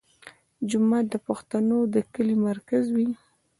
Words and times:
جومات 0.69 1.05
د 1.13 1.15
پښتنو 1.27 1.77
د 1.93 1.95
کلي 2.13 2.35
مرکز 2.47 2.83
وي. 2.95 3.09